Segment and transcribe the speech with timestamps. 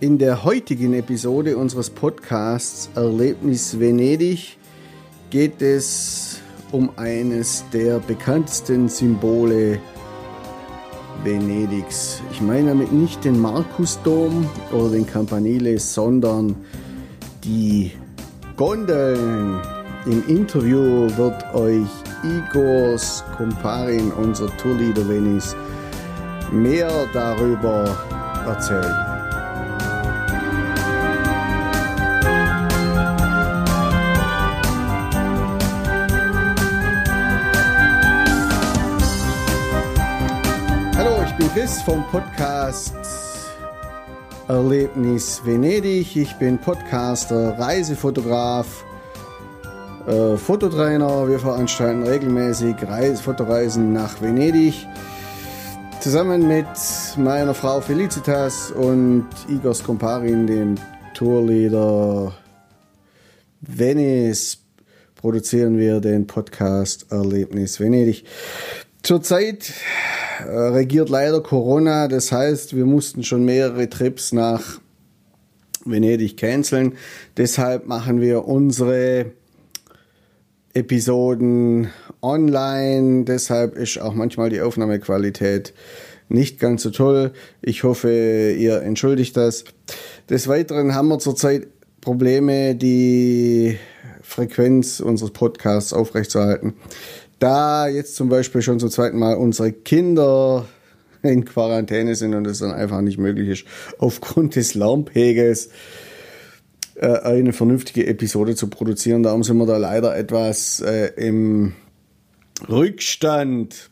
[0.00, 4.58] In der heutigen Episode unseres Podcasts Erlebnis Venedig
[5.30, 6.40] geht es
[6.72, 9.78] um eines der bekanntesten Symbole
[11.22, 12.20] Venedigs.
[12.32, 16.56] Ich meine damit nicht den Markusdom oder den Campanile, sondern
[17.44, 17.92] die
[18.56, 19.60] Gondeln.
[20.06, 21.86] Im Interview wird euch
[22.24, 25.54] Igor Skomparin, unser Tourleader Venice,
[26.52, 27.96] mehr darüber
[28.44, 29.13] erzählen.
[40.96, 42.94] Hallo, ich bin Chris vom Podcast
[44.46, 46.14] Erlebnis Venedig.
[46.14, 48.84] Ich bin Podcaster, Reisefotograf,
[50.06, 51.28] äh, Fototrainer.
[51.28, 54.86] Wir veranstalten regelmäßig Reis Fotoreisen nach Venedig.
[55.98, 56.66] Zusammen mit
[57.16, 60.76] meiner Frau Felicitas und Igor Skomparin, dem
[61.14, 62.32] Tourleader
[63.62, 64.58] Venice,
[65.16, 68.26] produzieren wir den Podcast Erlebnis Venedig.
[69.02, 69.72] Zurzeit
[70.46, 74.80] regiert leider Corona, das heißt, wir mussten schon mehrere Trips nach
[75.84, 76.94] Venedig canceln.
[77.36, 79.32] Deshalb machen wir unsere
[80.72, 81.88] Episoden
[82.22, 83.24] online.
[83.24, 85.72] Deshalb ist auch manchmal die Aufnahmequalität
[86.28, 87.32] nicht ganz so toll.
[87.62, 89.64] Ich hoffe, ihr entschuldigt das.
[90.30, 91.68] Des Weiteren haben wir zurzeit
[92.00, 93.78] Probleme, die
[94.22, 96.74] Frequenz unseres Podcasts aufrechtzuerhalten.
[97.44, 100.64] Da jetzt zum Beispiel schon zum zweiten Mal unsere Kinder
[101.22, 103.64] in Quarantäne sind und es dann einfach nicht möglich ist,
[103.98, 105.68] aufgrund des Lärmpegels
[106.94, 109.22] äh, eine vernünftige Episode zu produzieren.
[109.22, 111.74] Darum sind wir da leider etwas äh, im
[112.66, 113.90] Rückstand.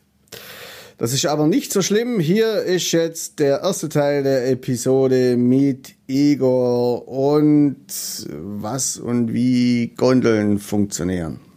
[0.97, 2.19] Das ist aber nicht so schlimm.
[2.19, 7.85] Hier ist jetzt der erste Teil der Episode mit Igor und
[8.31, 11.52] was und wie Gondeln funktionieren.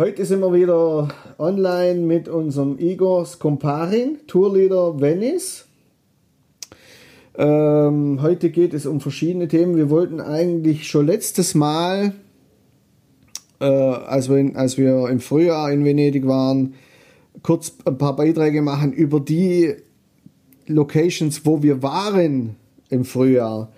[0.00, 5.66] Heute sind wir wieder online mit unserem Igor Skomparin, Tourleader Venice.
[7.36, 9.76] Ähm, heute geht es um verschiedene Themen.
[9.76, 12.14] Wir wollten eigentlich schon letztes Mal,
[13.60, 16.72] äh, als, wir, als wir im Frühjahr in Venedig waren,
[17.42, 19.74] kurz ein paar Beiträge machen über die
[20.66, 22.56] Locations, wo wir waren
[22.88, 23.70] im Frühjahr.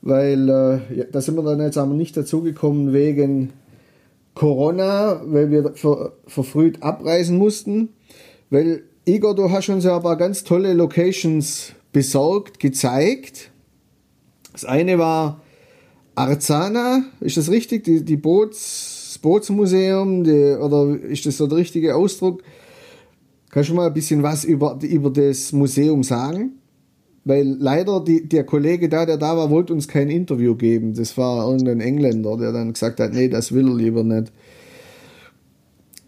[0.00, 3.52] Weil äh, da sind wir dann jetzt aber nicht dazugekommen wegen
[4.36, 7.88] Corona, weil wir ver, verfrüht abreisen mussten.
[8.50, 13.50] Weil Igor, du hast uns ja ein paar ganz tolle Locations besorgt, gezeigt.
[14.52, 15.40] Das eine war
[16.14, 17.84] Arzana, ist das richtig?
[17.84, 22.42] Die, die Boots, Bootsmuseum, die, oder ist das so der richtige Ausdruck?
[23.50, 26.58] Kannst du mal ein bisschen was über, über das Museum sagen?
[27.26, 30.94] Weil leider die, der Kollege da, der da war, wollte uns kein Interview geben.
[30.94, 34.32] Das war irgendein Engländer, der dann gesagt hat, nee, das will er lieber nicht.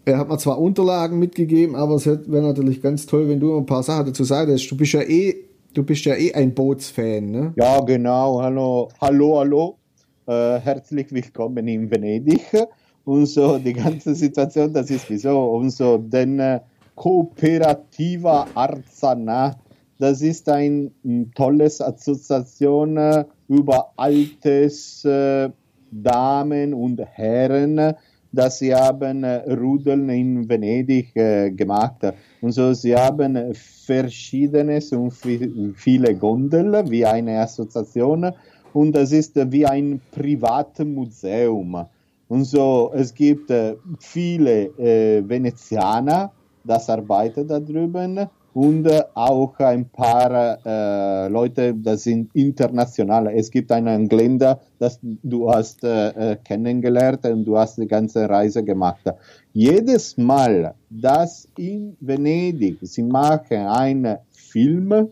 [0.05, 3.65] Er hat mir zwar Unterlagen mitgegeben, aber es wäre natürlich ganz toll, wenn du ein
[3.65, 4.71] paar Sachen dazu sagst.
[4.71, 5.35] Du bist ja eh,
[5.73, 7.53] du bist ja eh ein Bootsfan, ne?
[7.57, 8.41] Ja, genau.
[8.41, 9.77] Hallo, hallo, hallo.
[10.25, 12.45] Äh, herzlich willkommen in Venedig.
[13.03, 15.37] Und so die ganze Situation, das ist wieso.
[15.37, 16.61] Und so, denn äh,
[16.95, 19.57] Kooperativa Arzana,
[19.99, 20.91] das ist eine
[21.35, 25.49] tolles Assoziation äh, über altes äh,
[25.91, 27.95] Damen und Herren,
[28.31, 32.13] dass sie haben äh, Rudeln in Venedig gemacht.
[32.41, 38.31] Und so, sie haben verschiedenes und viele Gondeln wie eine Assoziation
[38.71, 41.85] und das ist wie ein privates Museum.
[42.29, 43.51] Und so, es gibt
[43.99, 46.31] viele äh, Venezianer,
[46.63, 53.27] das arbeiten da drüben und äh, auch ein paar äh, Leute, das sind international.
[53.27, 58.61] Es gibt einen Engländer, das du hast äh, kennengelernt und du hast die ganze Reise
[58.61, 59.05] gemacht.
[59.53, 65.07] Jedes Mal, dass in Venedig sie machen einen Film,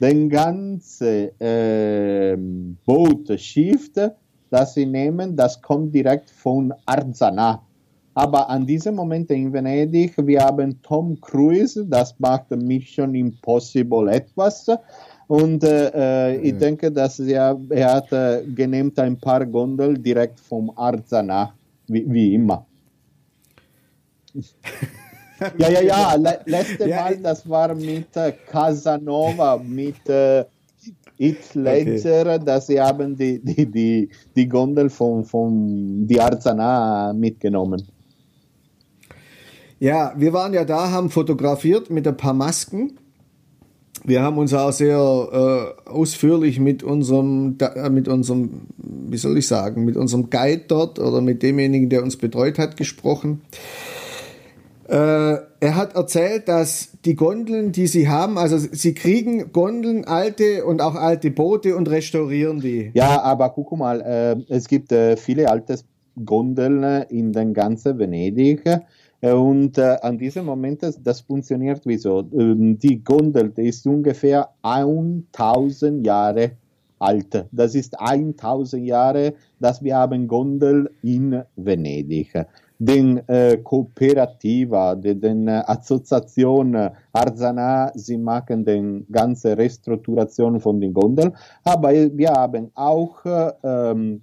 [0.00, 2.34] den ganze äh,
[2.86, 3.90] Boot, Schiff,
[4.48, 7.65] das sie nehmen, das kommt direkt von Arzana.
[8.16, 14.66] Aber an diesem Moment in Venedig, wir haben Tom Cruise, das macht Mission Impossible etwas.
[15.26, 16.58] Und äh, ich mhm.
[16.58, 21.52] denke, dass er, er hat äh, genehmt ein paar Gondel direkt vom Arzana,
[21.88, 22.64] wie, wie immer.
[25.58, 30.46] ja, ja, ja, le letzte ja, Mal, das war mit äh, Casanova, mit äh,
[31.18, 32.44] Heath Ledger, okay.
[32.46, 37.86] dass sie haben die, die, die, die Gondel von, von die Arzana mitgenommen.
[39.78, 42.98] Ja, wir waren ja da, haben fotografiert mit ein paar Masken.
[44.04, 49.46] Wir haben uns auch sehr äh, ausführlich mit unserem, äh, mit unserem, wie soll ich
[49.46, 53.42] sagen, mit unserem Guide dort oder mit demjenigen, der uns betreut hat, gesprochen.
[54.88, 60.64] Äh, er hat erzählt, dass die Gondeln, die sie haben, also sie kriegen Gondeln, alte
[60.64, 62.92] und auch alte Boote und restaurieren die.
[62.94, 65.80] Ja, aber guck mal, äh, es gibt äh, viele alte
[66.24, 68.62] Gondeln in den ganzen Venedig.
[69.26, 72.24] Äh, und äh, an diesem Moment, das, das funktioniert wie so.
[72.32, 76.52] Ähm, die Gondel die ist ungefähr 1000 Jahre
[76.98, 77.46] alt.
[77.50, 82.32] Das ist 1000 Jahre, dass wir haben Gondel in Venedig
[82.78, 90.92] den äh, Kooperativa, den, den äh, Assoziation Arzana, sie machen den ganze Restrukturation von den
[90.92, 91.32] Gondeln,
[91.64, 93.16] aber wir haben auch
[93.64, 94.20] ähm,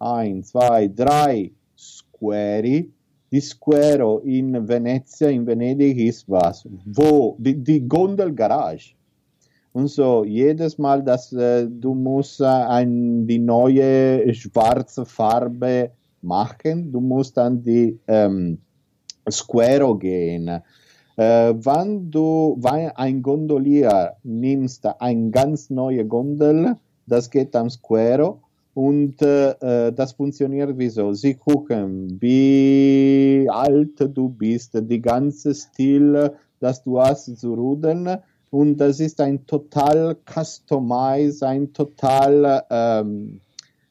[0.00, 2.90] ein, zwei, drei Squari.
[3.32, 6.68] Die Squero in Venezia, in Venedig ist was?
[6.84, 7.34] Wo?
[7.38, 8.94] Die, die Gondelgarage.
[9.72, 16.92] Und so, jedes Mal, dass äh, du musst äh, ein, die neue schwarze Farbe machen.
[16.92, 18.58] Du musst an die ähm,
[19.30, 20.48] Square gehen.
[20.48, 20.60] Äh,
[21.16, 26.76] wenn du wenn ein Gondolier nimmst, eine ganz neue Gondel,
[27.06, 28.36] das geht am Square
[28.74, 31.12] und äh, das funktioniert wie so.
[31.12, 38.18] Sie gucken, wie alt du bist, die ganze Stil, das du hast zu rudeln
[38.50, 43.40] und das ist ein total customized, ein total ähm,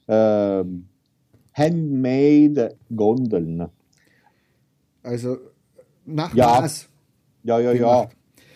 [0.08, 0.86] ähm,
[1.54, 3.68] handmade Gondeln.
[5.04, 5.38] Also
[6.06, 6.62] nach ja.
[6.62, 6.90] Maß.
[7.44, 8.08] Ja, ja, ja.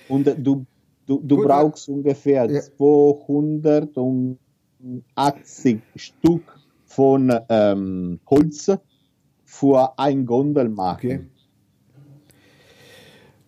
[0.07, 0.65] Und du,
[1.07, 2.61] du, du brauchst ungefähr ja.
[5.15, 6.43] 280 Stück
[6.85, 8.71] von ähm, Holz
[9.43, 11.09] für ein Gondel machen.
[11.09, 11.19] Okay.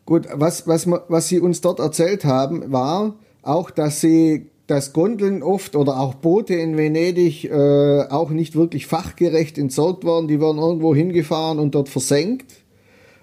[0.05, 5.43] Gut, was, was, was Sie uns dort erzählt haben, war auch, dass Sie dass Gondeln
[5.43, 10.27] oft oder auch Boote in Venedig äh, auch nicht wirklich fachgerecht entsorgt worden.
[10.27, 12.65] Die werden irgendwo hingefahren und dort versenkt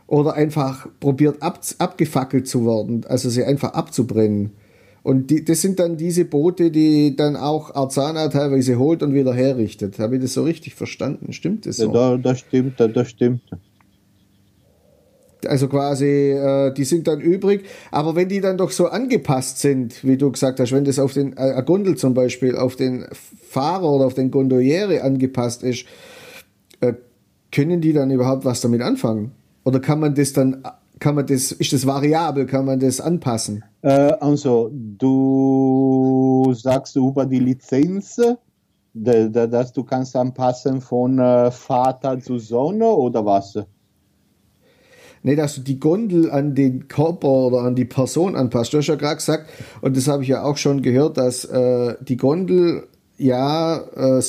[0.07, 4.53] oder einfach probiert ab, abgefackelt zu werden, also sie einfach abzubrennen.
[5.05, 9.35] Und die, das sind dann diese Boote, die dann auch Arzana teilweise holt und wieder
[9.35, 9.99] herrichtet.
[9.99, 11.35] Habe ich das so richtig verstanden?
[11.35, 11.93] Stimmt das so?
[11.93, 13.43] Ja, das stimmt, das stimmt.
[15.47, 17.67] Also quasi, äh, die sind dann übrig.
[17.91, 21.13] Aber wenn die dann doch so angepasst sind, wie du gesagt hast, wenn das auf
[21.13, 23.05] den äh, Gondel zum Beispiel, auf den
[23.47, 25.85] Fahrer oder auf den Gondoliere angepasst ist,
[26.81, 26.95] äh,
[27.53, 29.33] können die dann überhaupt was damit anfangen?
[29.65, 30.65] Oder kann man das dann,
[30.99, 33.65] kann man das, ist das variabel, kann man das anpassen?
[33.83, 38.21] Äh, also, du sagst über die Lizenz,
[38.95, 43.59] dass du kannst anpassen von äh, Vater zu Sohn oder was?
[45.27, 48.75] Nee, dass du die Gondel an den Körper oder an die Person anpasst.
[48.75, 49.49] Du hast ja gerade gesagt,
[49.81, 52.87] und das habe ich ja auch schon gehört, dass äh, die Gondel
[53.17, 54.23] ja äh,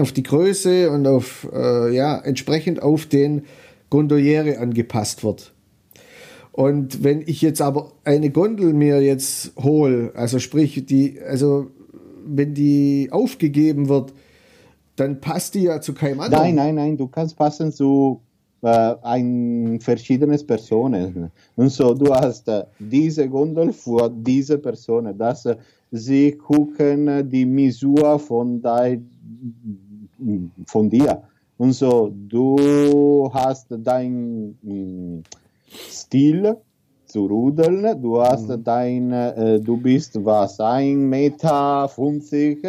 [0.00, 3.44] auf die Größe und auf äh, ja entsprechend auf den
[3.90, 5.52] Gondoliere angepasst wird.
[6.52, 11.70] Und wenn ich jetzt aber eine Gondel mir jetzt hole, also sprich die, also
[12.26, 14.12] wenn die aufgegeben wird,
[14.96, 16.42] dann passt die ja zu keinem anderen.
[16.42, 18.20] Nein, nein, nein, du kannst passen zu
[18.62, 21.32] äh, ein verschiedenes Personen.
[21.56, 25.56] Und so, du hast äh, diese Gondel für diese Person, dass äh,
[25.90, 28.62] sie gucken die Misur von,
[30.66, 31.22] von dir.
[31.58, 35.22] Und so, du hast dein mm,
[35.90, 36.56] Stil
[37.06, 38.64] zu rudeln, du hast mhm.
[38.64, 42.66] dein, äh, du bist was, ein Meter 50,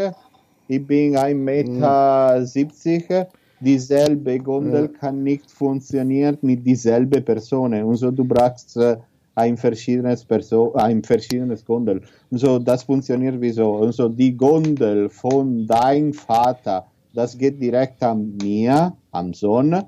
[0.68, 2.46] ich bin ein Meter mhm.
[2.46, 3.28] 70
[3.64, 5.00] dieselbe Gondel ja.
[5.00, 7.74] kann nicht funktionieren mit dieselbe Person.
[7.74, 8.98] Und so du brauchst äh,
[9.36, 12.02] ein verschiedenes Person, ein verschiedenes Gondel.
[12.30, 13.72] Und so das funktioniert wie so.
[13.76, 19.82] Und so die Gondel von deinem Vater, das geht direkt an mir, am Sohn.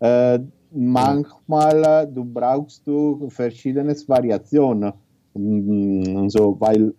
[0.00, 0.40] Äh,
[0.72, 4.92] manchmal äh, du brauchst du verschiedene Variationen.
[5.34, 6.94] Und so, weil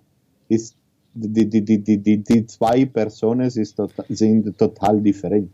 [0.50, 0.76] ist
[1.14, 5.50] die, die, die, die, die, zwei Personen total, sind total different.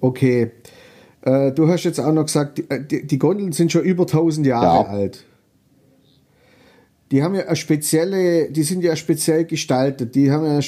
[0.00, 0.52] Okay.
[1.22, 4.46] Äh, du hast jetzt auch noch gesagt, die, äh, die, Gondeln sind schon über 1000
[4.46, 4.90] Jahre ja.
[4.90, 5.24] alt.
[7.10, 10.14] Die haben ja eine spezielle, die sind ja speziell gestaltet.
[10.14, 10.60] Die haben ja,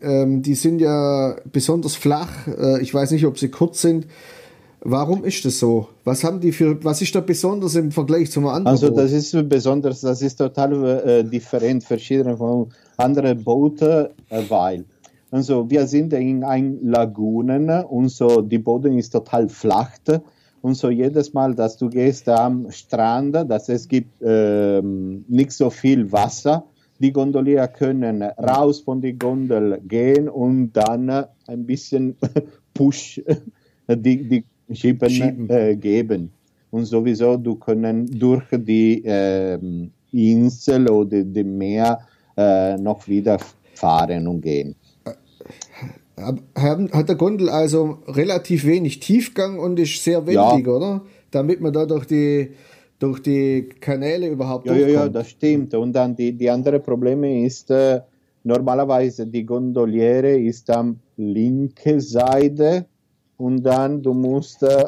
[0.00, 2.46] ähm, die sind ja besonders flach.
[2.48, 4.06] Äh, ich weiß nicht, ob sie kurz sind.
[4.84, 5.88] Warum ist das so?
[6.02, 8.66] Was haben die für, was ist da besonders im Vergleich zum anderen?
[8.66, 14.84] Also das ist besonders, das ist total äh, different, verschieden von anderen Booten, äh, weil
[15.30, 19.92] also wir sind in ein Lagunen und so die Boden ist total flach
[20.62, 25.70] Und so jedes Mal, dass du gehst am Strand, dass es gibt ähm, nicht so
[25.70, 26.64] viel Wasser,
[26.98, 31.08] die Gondolier können raus von der Gondel gehen und dann
[31.46, 32.16] ein bisschen
[32.74, 33.22] Push
[33.88, 35.50] die, die Schieben, Schieben.
[35.50, 36.30] Äh, geben.
[36.70, 42.00] Und sowieso, du können durch die ähm, Insel oder dem Meer
[42.36, 43.38] äh, noch wieder
[43.74, 44.74] fahren und gehen.
[46.56, 51.02] Haben- Hat der Gondel also relativ wenig Tiefgang und ist sehr wendig, oder?
[51.30, 52.50] Damit man da durch die,
[52.98, 55.14] durch die Kanäle überhaupt Ja, ja, ja, durchkommt.
[55.16, 55.74] das stimmt.
[55.74, 58.00] Und dann die, die andere Probleme ist, äh,
[58.44, 62.86] normalerweise die Gondoliere ist am linke Seite
[63.42, 64.84] und dann du musst äh,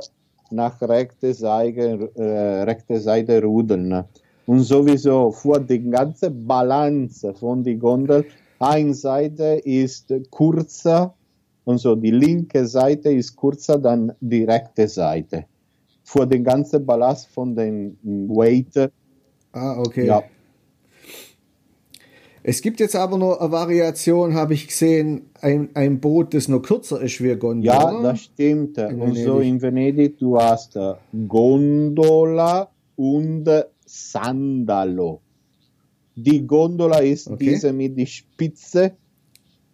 [0.50, 4.04] nach rechte Seite, äh, rechte Seite rudeln.
[4.46, 8.25] Und sowieso für die ganze Balance von die Gondel,
[8.61, 11.14] eine Seite ist kurzer
[11.64, 15.46] und so die linke Seite ist kurzer dann die rechte Seite.
[16.04, 18.90] Für den ganzen Ballast von den Weight
[19.52, 20.06] Ah, okay.
[20.06, 20.23] ja,
[22.47, 26.61] Es gibt jetzt aber noch eine Variation, habe ich gesehen, ein, ein Boot, das noch
[26.61, 27.65] kürzer ist wie eine Gondel.
[27.65, 28.77] ja das stimmt.
[28.77, 30.93] In und so in Venedig, du hast äh,
[31.27, 33.49] Gondola und
[33.87, 35.23] Sandalo.
[36.15, 37.47] Die Gondola ist Okay.
[37.47, 38.93] diese mit die Spitze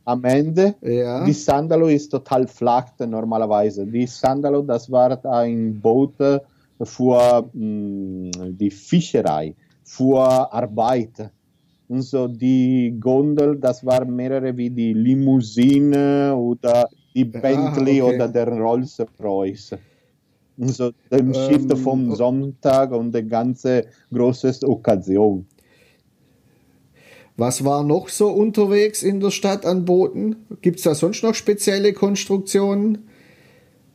[0.04, 0.76] am Ende.
[0.80, 1.24] Ja.
[1.24, 3.84] Die Sandalo ist total flach normalerweise.
[3.84, 6.38] Die Sandalo, das war ein Boot äh,
[6.84, 11.32] für mh, die Fischerei, für Arbeit.
[11.90, 18.14] Und so die Gondel, das war mehrere wie die Limousine oder die Bentley okay.
[18.14, 19.74] oder der Rolls Royce.
[20.56, 25.46] Und so dem Ähm, Schiff vom Sonntag und die ganze große Okkasion.
[27.36, 30.36] Was war noch so unterwegs in der Stadt an Booten?
[30.62, 32.98] Gibt es da sonst noch spezielle Konstruktionen?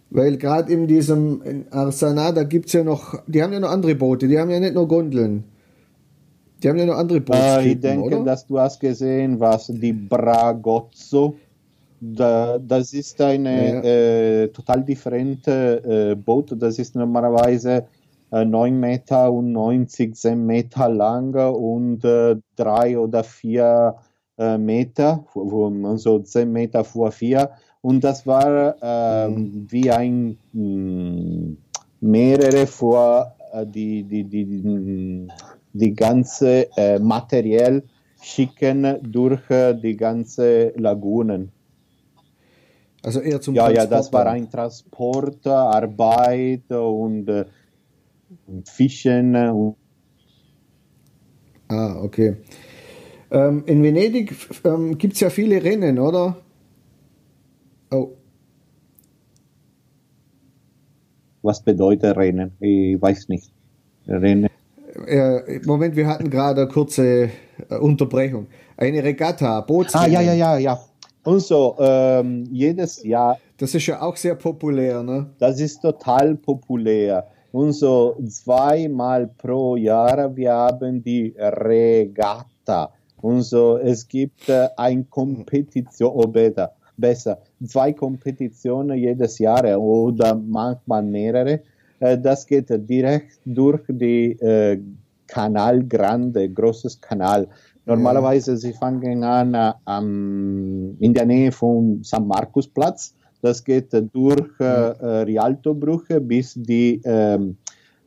[0.09, 3.71] Weil gerade in diesem in Arsana, da gibt es ja noch, die haben ja noch
[3.71, 5.45] andere Boote, die haben ja nicht nur Gondeln.
[6.61, 8.23] Die haben ja noch andere Äh, Bootstypen, ich denke, oder?
[8.25, 11.35] dass du hast gesehen, was die Bragozzo,
[11.99, 13.81] da, das ist eine Ja.
[13.83, 16.53] äh, total differente äh, Boot.
[16.61, 17.87] Das ist normalerweise
[18.31, 23.95] äh, 9 Meter und 90 Meter lang und äh, 3 oder 4
[24.37, 25.25] äh, Meter,
[25.83, 27.49] also 10 Meter vor 4.
[27.81, 31.55] Und das war ähm, wie ein mh,
[32.01, 35.27] mehrere vor äh, die, die, die, die,
[35.75, 37.83] die ganze äh, Material
[38.21, 41.51] schicken durch äh, die ganze Lagunen.
[43.03, 47.45] Also eher zum Ja, ja, Transport das war ein Transport, Arbeit und, äh,
[48.47, 49.35] und Fischen.
[49.35, 49.77] äh, Und
[51.69, 52.37] Ah, okay.
[53.31, 56.37] Ähm, in Venedig ähm, gibt es ja viele Rennen, oder?
[57.91, 58.17] Oh,
[61.41, 62.57] was bedeutet Rennen?
[62.59, 63.53] Ich weiß nicht.
[64.07, 64.49] Rennen.
[65.07, 67.29] Äh, Moment, wir hatten gerade eine kurze
[67.69, 68.47] äh, Unterbrechung.
[68.77, 70.11] Eine Regatta, Ah, Bootsrennen.
[70.11, 70.79] ja, ja, ja, ja.
[71.23, 75.27] Und so, ähm, jedes Jahr Das ist ja auch sehr populär, ne?
[75.39, 77.25] Das ist total populär.
[77.51, 82.91] Und so zweimal pro Jahr, wir haben die Regatta.
[83.21, 90.35] Und so, es gibt äh, eine Kompetition, oder besser, besser, zwei Kompetitionen jedes Jahr oder
[90.35, 91.61] manchmal mehrere.
[91.99, 94.79] Äh, das geht direkt durch die äh,
[95.27, 97.47] Kanal Grande, großes Kanal.
[97.85, 103.15] Normalerweise, sie fangen an äh, am- in der Nähe vom San Markusplatz.
[103.41, 107.57] Das geht durch äh, äh, Rialtobrücke bis die ähm,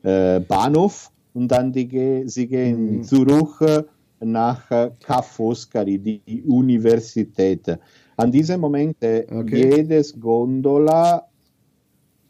[0.02, 3.02] äh, Bahnhof und dann die, sie gehen Mhm.
[3.04, 3.84] zurück äh,
[4.20, 7.78] nach Ca' Foscari, die Universität.
[8.16, 9.70] An diesem Moment, Okay.
[9.70, 11.27] jedes Gondola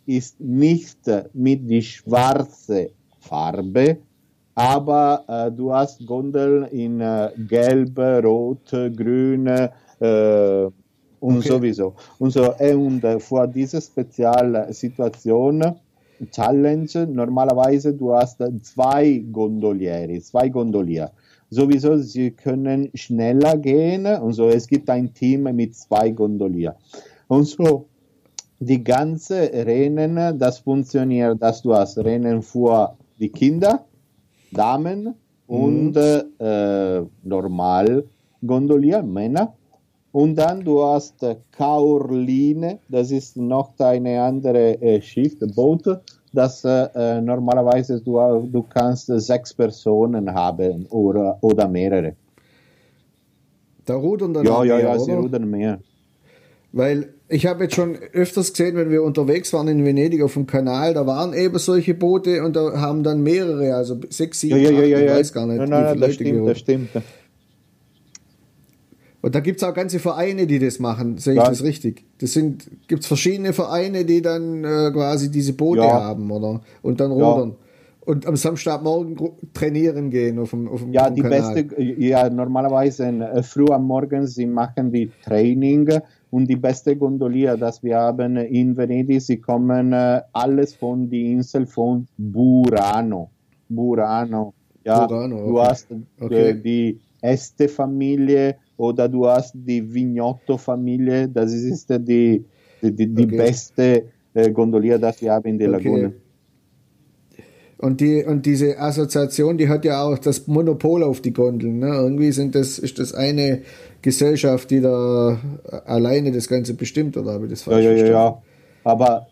[0.08, 1.00] ist nicht
[1.34, 3.98] mit die schwarze Farbe,
[4.54, 9.68] aber äh, du hast Gondeln in äh, gelb, rot, grün äh,
[11.20, 11.48] und Okay.
[11.48, 11.94] sowieso.
[12.18, 15.62] Und, so, äh, und äh, vor dieser Spezialsituation,
[16.32, 21.10] Challenge, normalerweise du hast äh, zwei Gondolieri, zwei Gondolier.
[21.50, 26.76] Sowieso, sie können schneller gehen und so, es gibt ein Team mit zwei Gondolier.
[27.28, 27.86] Und so,
[28.60, 33.84] die ganze Rennen, das funktioniert, dass du hast Rennen für die Kinder,
[34.50, 35.14] Damen
[35.46, 38.04] und äh, normal
[38.44, 39.54] Gondolier, Männer.
[40.12, 45.86] Und dann du hast äh, Kaorline, das ist noch eine andere äh, Schiff, Boot,
[46.32, 48.18] das äh, äh, normalerweise du,
[48.50, 52.16] du kannst äh, sechs Personen haben oder, oder mehrere.
[53.84, 55.80] Da rudern dann Ja, auch ja, mehr, ja, sie rudern mehr.
[56.72, 60.46] Weil ich habe jetzt schon öfters gesehen, wenn wir unterwegs waren in Venedig auf dem
[60.46, 64.70] Kanal, da waren eben solche Boote und da haben dann mehrere, also sechs, sieben, ja,
[64.70, 65.14] ja, ja, ja.
[65.14, 65.58] weiß gar nicht.
[65.58, 66.88] Nein, wie nein, das stimmt, das stimmt.
[69.20, 72.04] Und da gibt es auch ganze Vereine, die das machen, sehe ich das richtig?
[72.18, 76.60] Das sind, gibt es verschiedene Vereine, die dann äh, quasi diese Boote haben, oder?
[76.82, 77.56] Und dann rudern.
[78.10, 79.16] Und am Samstagmorgen
[79.52, 81.52] trainieren gehen auf dem, auf dem, Ja, die Kanal.
[81.64, 85.86] beste, ja, normalerweise äh, früh am Morgen, sie machen die Training
[86.30, 91.32] und die beste Gondolier, das wir haben in Venedig, sie kommen äh, alles von die
[91.32, 93.28] Insel von Burano.
[93.68, 94.54] Burano.
[94.84, 95.68] Ja, Burano, du okay.
[95.68, 95.86] hast
[96.18, 96.50] Okay.
[96.50, 102.42] äh, die Este-Familie oder du hast die Vignotto-Familie, das ist äh, die,
[102.82, 103.36] die, die, die Okay.
[103.36, 105.68] beste äh, Gondolier, das wir haben in der.
[105.68, 106.12] Lagune.
[107.78, 111.78] Und, die, und diese Assoziation, die hat ja auch das Monopol auf die Gondeln.
[111.78, 111.86] Ne?
[111.88, 113.62] Irgendwie sind das, ist das eine
[114.02, 115.38] Gesellschaft, die da
[115.86, 118.34] alleine das Ganze bestimmt, oder habe ich das Ja, falsch ja, ja, verstanden?
[118.34, 118.42] ja.
[118.84, 119.26] Aber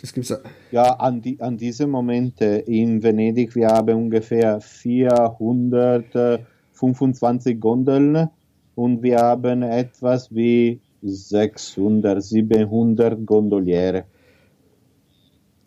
[0.00, 0.38] Das gibt's ja.
[0.70, 8.28] Ja, an, die, an diesem Moment äh, in Venedig, wir haben ungefähr 425 Gondeln
[8.74, 14.04] und wir haben etwas wie 600, 700 Gondoliere.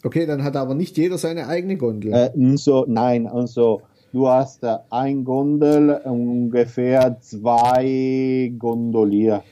[0.03, 2.13] Okay, dann hat aber nicht jeder seine eigene Gondel.
[2.13, 3.81] Äh, so, nein, also
[4.11, 9.43] du hast äh, ein Gondel, ungefähr zwei Gondolier.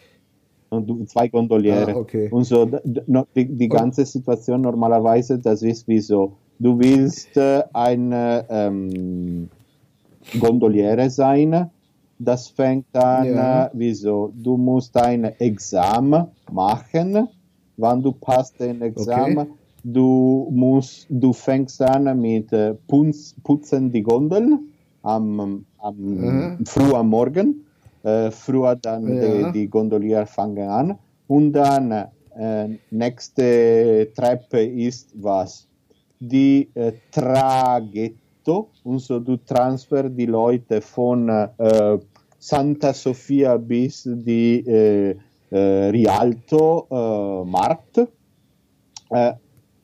[0.69, 1.93] Und zwei Gondoliere.
[1.93, 2.29] Ah, okay.
[2.29, 8.45] Und so, die, die ganze Situation normalerweise, das ist wie so, du willst äh, eine
[8.49, 9.49] ähm,
[10.39, 11.71] Gondoliere sein,
[12.19, 13.65] das fängt an, Ja.
[13.65, 17.27] äh, wie so, du musst ein Examen machen,
[17.77, 19.58] wann du passt den Examen, Okay.
[19.83, 24.71] Du musst, du fängst an mit äh, Putz, putzen die Gondeln
[25.03, 26.57] am, am Aha.
[26.65, 27.65] früh am Morgen,
[28.03, 29.45] äh, früher dann Ja.
[29.45, 35.67] die, die Gondolier fangen an und dann äh, nächste Treppe ist was?
[36.19, 41.97] Die äh, Traghetto, und so du transfer die Leute von äh,
[42.37, 45.15] Santa Sofia bis die äh,
[45.51, 46.87] äh, Rialto
[47.45, 47.99] Markt.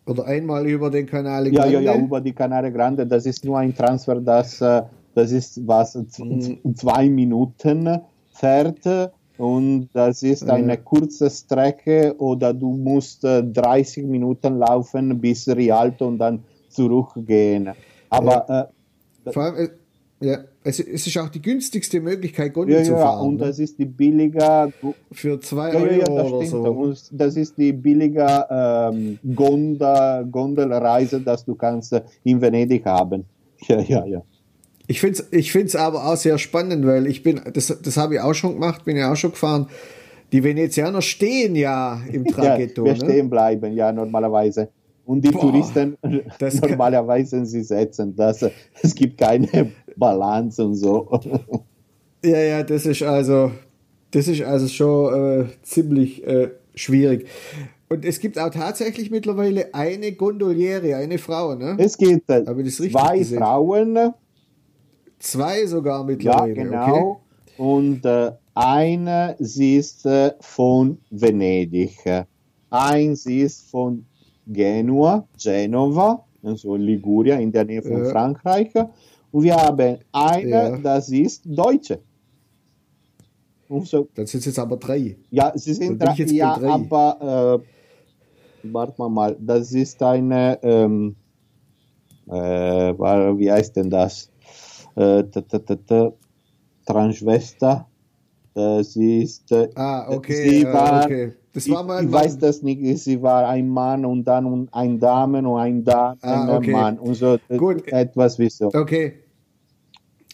[0.05, 1.85] Äh, Oder einmal über den Kanal ja, ja, Grande.
[1.85, 3.05] ja, über die Canare Grande.
[3.05, 6.75] Das ist nur ein Transfer, das, äh, das ist was, Mhm.
[6.75, 8.01] zwei Minuten
[8.33, 8.85] fährt
[9.37, 10.77] und das ist eine Ja.
[10.77, 17.71] kurze Strecke oder du musst äh, 30 Minuten laufen bis Rialto und dann zurückgehen.
[18.09, 18.71] Aber
[19.31, 19.69] Vor allem, äh,
[20.25, 23.27] ja, es, es ist auch die günstigste Möglichkeit, Gondel ja, zu ja, fahren.
[23.27, 23.45] und ne?
[23.45, 24.73] das ist die billige,
[25.11, 26.65] Für zwei ja, ja, ja, Euro das oder stimmt.
[26.65, 26.71] so.
[26.71, 33.25] Und das ist die billige ähm, Gondel, Gondelreise, dass du kannst äh, in Venedig haben.
[33.67, 34.21] Ja, ja, ja.
[34.85, 38.15] Ich finde es ich find's aber auch sehr spannend, weil ich bin, das, das habe
[38.15, 39.67] ich auch schon gemacht, bin ja auch schon gefahren.
[40.31, 42.85] Die Venezianer stehen ja im Traghetto.
[42.85, 43.09] ja, wir ne?
[43.09, 44.69] stehen bleiben, ja, normalerweise.
[45.05, 45.97] Und die Boah, Touristen
[46.37, 48.45] das normalerweise sie setzen das.
[48.81, 51.09] Es gibt keine Balance und so.
[52.23, 53.51] Ja, ja, das ist also,
[54.09, 57.27] das ist also schon äh, ziemlich äh, schwierig.
[57.87, 61.75] Und es gibt auch tatsächlich mittlerweile eine Gondoliere, eine Frau, ne?
[61.77, 63.37] Es gibt äh, zwei gesehen?
[63.37, 64.13] Frauen,
[65.19, 66.53] Zwei sogar ja, mittlerweile.
[66.53, 67.21] genau.
[67.57, 71.97] Und äh, eine, sie ist äh, von Venedig.
[72.71, 74.05] Eins ist von
[74.47, 78.09] Genua, Genova, also Liguria in der Nähe von Ja.
[78.09, 78.71] Frankreich.
[79.43, 80.77] Wir haben eine, Ja.
[80.77, 81.99] das ist Deutsche.
[83.67, 84.07] Und so.
[84.15, 85.17] Dann sind es jetzt aber drei.
[85.31, 86.69] Ja, sie sind ich drei, ja, drei.
[86.69, 87.61] aber
[88.63, 91.15] äh, warte mal, mal, das ist eine, ähm,
[92.27, 94.29] äh, wie heißt denn das?
[94.95, 95.23] Äh,
[96.85, 97.87] Transvesta.
[98.53, 99.51] Das ist.
[99.51, 101.33] Äh, Ah, okay, Sie äh, war, okay.
[101.51, 102.99] Das ich, war mal ich ein weiß das nicht.
[102.99, 106.71] Sie war ein Mann und dann ein Damen und ein Damen Ah, okay.
[106.71, 107.85] Mann und so äh, Gut.
[107.91, 108.67] etwas wie so.
[108.73, 109.13] Okay.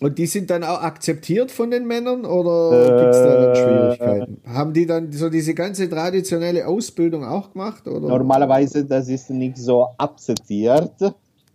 [0.02, 3.56] Und die sind dann auch akzeptiert von den Männern oder gibt es da dann Äh,
[3.56, 4.42] Schwierigkeiten?
[4.48, 7.88] Haben die dann so diese ganze traditionelle Ausbildung auch gemacht?
[7.88, 8.08] Oder?
[8.08, 10.94] Normalerweise das ist nicht so akzeptiert.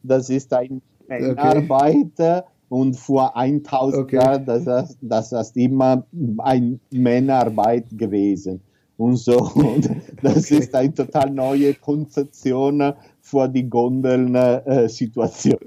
[0.04, 4.16] Das ist eine Männerarbeit und vor 1000 Okay.
[4.16, 6.06] Jahren das, ist- das ist immer
[6.38, 8.60] eine Männerarbeit gewesen.
[8.96, 9.90] Und so, und
[10.22, 10.58] das Okay.
[10.58, 12.92] ist eine total neue Konzeption
[13.26, 15.58] für die Gondeln-Situation.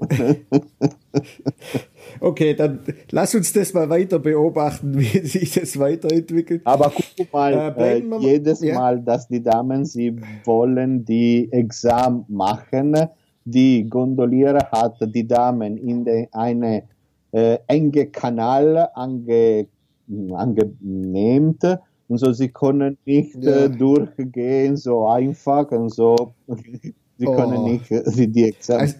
[2.20, 6.62] Okay, dann lass uns das mal weiter beobachten, wie sich das weiterentwickelt.
[6.64, 8.74] Aber guck mal, Äh, äh, mal- jedes ja.
[8.74, 12.96] Mal, dass die Damen, sie wollen die Examen machen,
[13.44, 16.82] die Gondoliere hat die Damen in de, eine
[17.32, 19.66] äh, enge Kanal ange,
[20.32, 21.64] angenehmt
[22.08, 23.66] und so, sie können nicht ja.
[23.66, 26.16] äh, durchgehen, so einfach und so.
[27.20, 27.36] Sie oh.
[27.36, 28.80] können nicht äh, die Examen.
[28.80, 28.94] Also,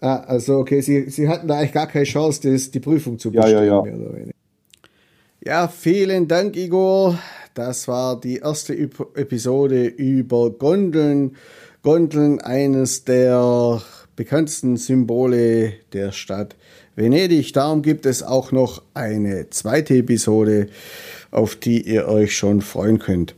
[0.00, 3.30] ah, also, okay, sie, sie hatten da eigentlich gar keine Chance, das, die Prüfung zu
[3.30, 3.52] bestehen.
[3.52, 4.24] Ja, ja, ja.
[5.42, 7.18] Ja, vielen Dank, Igor.
[7.54, 11.36] Das war die erste Episode über Gondeln.
[11.82, 13.82] Gondeln, eines der
[14.16, 16.56] bekanntesten Symbole der Stadt
[16.94, 17.52] Venedig.
[17.54, 20.68] Darum gibt es auch noch eine zweite Episode,
[21.30, 23.34] auf die ihr euch schon freuen könnt.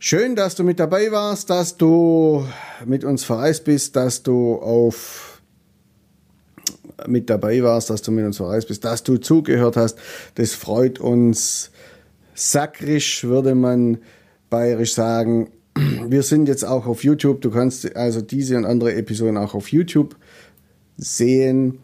[0.00, 2.46] Schön, dass du mit dabei warst, dass du
[2.86, 5.42] mit uns verreist bist, dass du auf
[7.08, 9.98] mit dabei warst, dass du mit uns verreist bist, dass du zugehört hast.
[10.36, 11.72] Das freut uns
[12.32, 13.98] sakrisch, würde man
[14.50, 15.50] bayerisch sagen.
[15.74, 17.40] Wir sind jetzt auch auf YouTube.
[17.40, 20.14] Du kannst also diese und andere Episoden auch auf YouTube
[20.96, 21.80] sehen.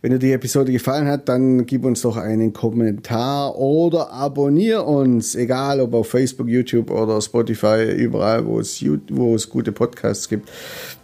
[0.00, 5.34] Wenn dir die Episode gefallen hat, dann gib uns doch einen Kommentar oder abonnier uns,
[5.34, 10.50] egal ob auf Facebook, YouTube oder Spotify, überall, wo es, wo es gute Podcasts gibt,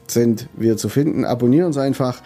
[0.06, 1.24] sind wir zu finden.
[1.24, 2.22] Abonnier uns einfach,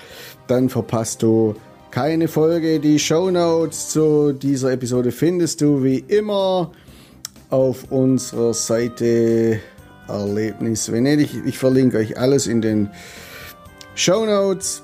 [0.46, 1.54] dann verpasst du
[1.90, 2.80] keine Folge.
[2.80, 6.70] Die Show Notes zu dieser Episode findest du wie immer
[7.50, 9.60] auf unserer Seite
[10.06, 11.30] Erlebnis Venedig.
[11.46, 12.90] Ich verlinke euch alles in den
[13.94, 14.82] Show Notes.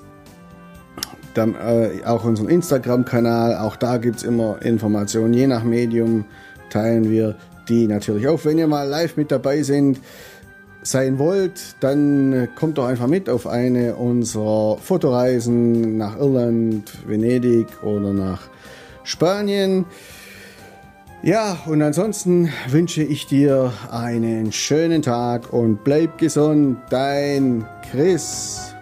[1.35, 5.35] Dann äh, auch unseren Instagram-Kanal, auch da gibt es immer Informationen.
[5.35, 6.25] Je nach Medium
[6.70, 7.37] teilen wir
[7.68, 8.44] die natürlich auf.
[8.44, 10.01] Wenn ihr mal live mit dabei sind,
[10.83, 18.12] sein wollt, dann kommt doch einfach mit auf eine unserer Fotoreisen nach Irland, Venedig oder
[18.12, 18.42] nach
[19.03, 19.87] Spanien.
[21.23, 28.73] Ja, und ansonsten wünsche ich dir einen schönen Tag und bleib gesund, dein Chris.